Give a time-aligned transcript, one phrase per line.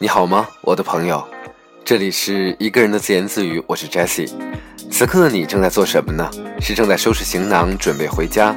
[0.00, 1.26] 你好吗，我的朋友？
[1.84, 4.30] 这里是一个人的自言自语，我是 Jesse。
[4.92, 6.30] 此刻的你正在做什么呢？
[6.60, 8.54] 是正在收拾行囊准备回家，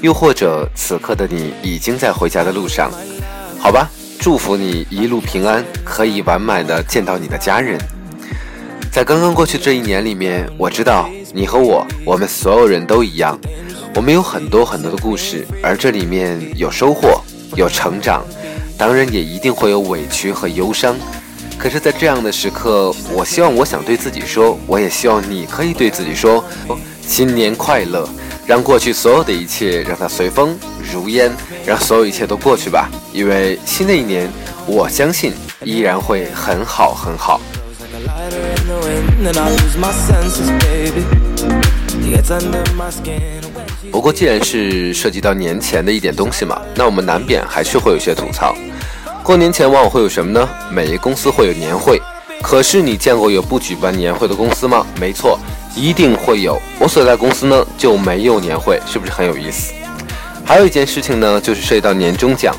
[0.00, 2.92] 又或者此刻的你已经在回家的路上？
[3.58, 7.76] 好吧，祝福你一路平安，可以完满的见到你的家人。
[8.92, 13.36] 在刚刚过去这一年里面，我知道你和我，我们所有人都一样，
[13.96, 17.20] 我们有很多很多的故事，而这里面有收获，
[17.56, 18.24] 有成长。
[18.76, 20.96] 当然也一定会有委屈和忧伤，
[21.56, 26.44] 可是，在这样的时刻，我希望，我想对自己说，我也希望你可以对自己说：
[27.06, 28.08] 新年快乐！
[28.46, 30.58] 让过去所有的一切，让它随风
[30.92, 31.32] 如烟，
[31.64, 32.90] 让所有一切都过去吧。
[33.12, 34.28] 因为新的一年，
[34.66, 37.40] 我相信依然会很好很好。
[43.90, 48.54] 不过，既然是涉及到年前的一点东西嘛，那我们难免还是会有些吐槽。
[49.22, 50.48] 过年前往往会有什么呢？
[50.70, 52.00] 每个公司会有年会，
[52.42, 54.84] 可是你见过有不举办年会的公司吗？
[55.00, 55.38] 没错，
[55.74, 56.60] 一定会有。
[56.78, 59.72] 我所在公司呢就没有年会，是不是很有意思？
[60.44, 62.54] 还有一件事情呢，就是涉及到年终奖。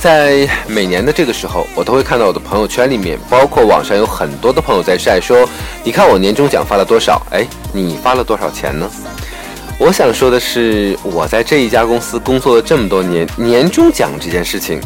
[0.00, 5.48] 在每年的这个时候，我都会看到我的朋友圈里面，包括网上有很多的朋友在晒，说
[5.84, 7.24] 你看我年终奖发了多少？
[7.30, 8.90] 哎，你发了多少钱呢？
[9.78, 14.80] 我想说的是，我在这一家公司工作了这么多年，年终奖这件事情，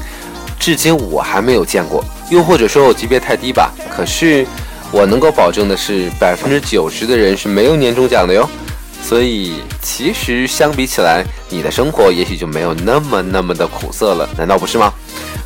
[0.59, 2.03] 至今我还没有见过。
[2.31, 3.71] 又或者说我级别太低吧？
[3.95, 4.47] 可是
[4.91, 8.49] 我能够保证的是，百分之九十的人是没有年终奖的哟。
[9.03, 14.93] 所以，其实相比起来，你的生活也许就没有那么那么的苦涩了，难道不是吗？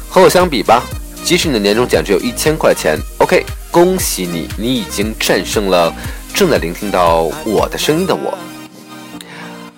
[0.08, 0.82] 和我相比吧，
[1.25, 5.92] 即使你的年终奖只有一千块钱，OK，恭喜你，你已经战胜了
[6.32, 8.38] 正在聆听到我的声音的我。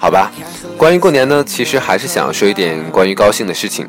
[0.02, 0.32] 好吧，
[0.76, 3.88] 关于过年呢，其实还是想要说一点关于高兴的事情。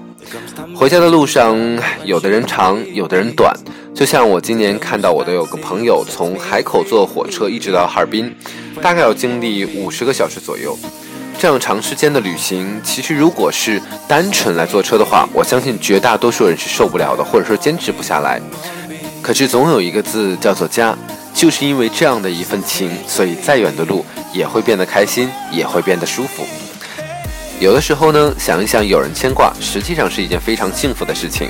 [0.75, 1.57] 回家的路上，
[2.03, 3.51] 有的人长，有的人短。
[3.95, 8.31] 就像我今年看到我的有个朋友从海口坐火车一直到哈尔滨，
[8.79, 10.77] 大概要经历五十个小时左右。
[11.39, 18.39] 这样长时间的旅行，其实如果是单纯来坐车的话，我相信绝大多数人是受不了的，或者说坚持不下来。
[19.19, 20.95] 可是总有一个字叫做家，
[21.43, 26.45] 就是因为这样的一份情，所以再远的路也会变得开心，也会变得舒服。
[27.59, 31.49] 有的时候呢，想一想有人牵挂，实际上是一件非常幸福的事情。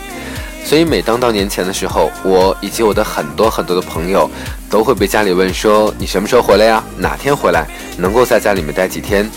[0.66, 4.28] 所以每当到年前的时候，我以及我的很多很多的朋友，
[4.68, 6.84] 都会被家里问说：“你什么时候回来呀？
[6.98, 7.68] 哪天回来？
[7.96, 9.30] 能够在家里面待几天？”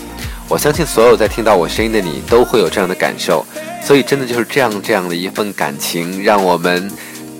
[0.49, 3.45] 我相信所有在听到我声音的你，都会有这样的感受。
[3.83, 6.91] 所以真的就是这样这样的一份感情，让我们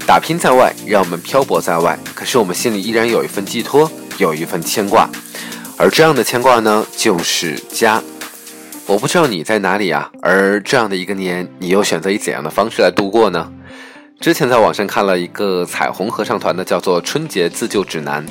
[0.07, 5.09] 打拼在外，让我们漂泊在外，可是我们心里依然有一份寄托，有一份牵挂。
[5.75, 8.01] 而这样的牵挂呢，就是家。
[8.85, 10.09] 我不知道你在哪里啊？
[10.22, 13.51] 而这样的一个年，你又选择以怎样的方式来度过呢？
[14.22, 18.25] 之前在网上看了一个彩虹合唱团的，叫做《春节自救指南》，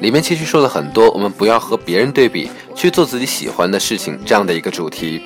[0.00, 5.22] 里面其实说了很多，我们不要和别人对比，去做自己喜欢的事情这样的一个主题。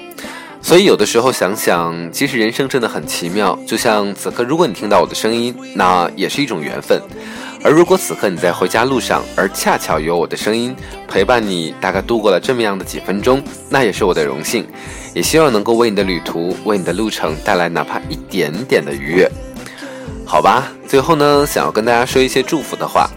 [0.61, 3.59] 所以有的时候想想，其实人生真的很奇妙。
[3.67, 7.01] 就像此刻，如果你听到我的声音，那也是一种缘分；
[7.63, 10.77] 而如果此刻你在回家路上，而恰巧有我的声音
[11.09, 14.67] 陪伴你，大概度过了这么样的几分钟，那也是我的荣幸。
[15.15, 19.31] 也希望能够为你的旅途，为你的路程带来哪怕一点点的愉悦。
[20.27, 23.09] 好吧，最后呢，想要跟大家说一些祝福的话。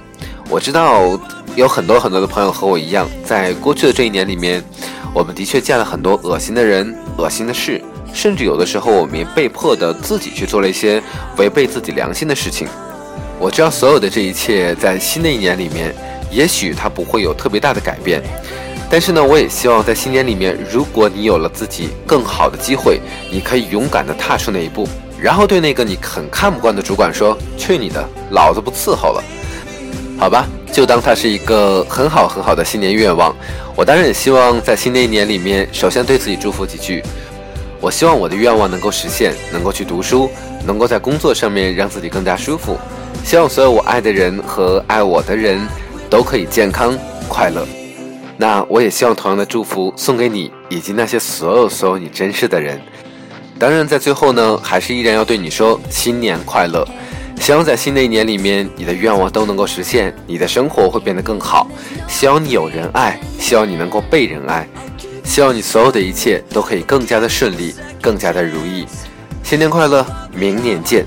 [0.49, 1.19] 我知道
[1.55, 4.63] 有很多很多的朋友和我一样，在过去的这一年里面，
[5.13, 7.81] 我们的确见了很多恶心的人、恶心的事，
[8.13, 11.01] 甚至有的时候我们也被迫的自己去做了一些
[11.37, 12.67] 违背自己良心的事情。
[13.39, 15.93] 我知道所有的这一切，在新的一年里面，
[16.29, 18.21] 也许它不会有特别大的改变，
[18.89, 22.99] 但是呢，我也希望在新年里面，如果你有了自己更好的机会，
[23.31, 24.87] 你可以勇敢的踏出那一步。
[25.19, 29.23] 然后对那个你很看不惯的主管说：“去你的，老子不伺候了。”
[30.17, 33.35] 好吧，就当它是一个很好很好的新年愿望。
[33.75, 37.03] 我当然也希望在新的一年里面，首先对自己祝福几句。
[37.79, 40.29] 我希望我的愿望能够实现，能够去读书，
[40.65, 42.77] 能够在工作上面让自己更加舒服。
[43.23, 45.59] 希望所有我爱的人和爱我的人
[46.09, 46.97] 都可以健康
[47.27, 47.67] 快乐。
[48.37, 52.79] 那我也希望同样的祝福送给你以及那些所有所有你珍视的人。
[53.59, 56.87] 当然，在最后呢，还是依然要对你说新年快乐。
[57.41, 61.67] 希望在新的一年里面，你的愿望都能够实现，你的生活会变得更好。
[62.07, 64.67] 希望你有人爱，希望你能够被人爱，
[65.23, 68.85] 希望你所有的一切都可以更加的顺利，更加的如意。
[69.41, 71.03] 新年快乐，明年见。